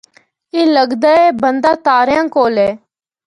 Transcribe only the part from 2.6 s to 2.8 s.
اے۔